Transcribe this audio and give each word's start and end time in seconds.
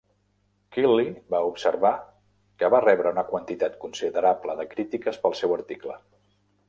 Keely 0.75 1.03
va 1.33 1.41
observar 1.49 1.91
que 2.63 2.71
va 2.75 2.81
rebre 2.85 3.11
una 3.17 3.25
quantitat 3.29 3.77
considerable 3.85 4.57
de 4.63 4.67
crítiques 4.75 5.21
pel 5.27 5.37
seu 5.43 5.55
article. 5.59 6.01